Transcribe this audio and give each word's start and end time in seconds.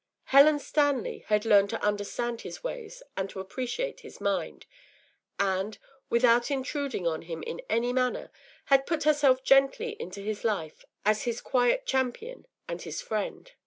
Helen 0.33 0.57
Stanley 0.57 1.19
had 1.27 1.45
learned 1.45 1.69
to 1.69 1.81
understand 1.83 2.41
his 2.41 2.63
ways 2.63 3.03
and 3.15 3.29
to 3.29 3.39
appreciate 3.39 3.99
his 3.99 4.19
mind, 4.19 4.65
and, 5.37 5.77
without 6.09 6.49
intruding 6.49 7.05
on 7.05 7.21
him 7.21 7.43
in 7.43 7.61
any 7.69 7.93
manner, 7.93 8.31
had 8.65 8.87
put 8.87 9.03
herself 9.03 9.43
gently 9.43 9.95
into 9.99 10.21
his 10.21 10.43
life 10.43 10.83
as 11.05 11.25
his 11.25 11.39
quiet 11.39 11.85
champion 11.85 12.47
and 12.67 12.81
his 12.81 12.99
friend. 12.99 13.51